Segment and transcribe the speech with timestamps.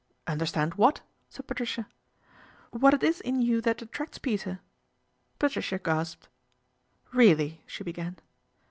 [0.27, 1.87] "Understand what?" said Patricia."
[2.71, 4.59] What it is in you that attracts Peter."
[5.37, 6.27] Patricia gasped."
[7.13, 8.17] Really," she began.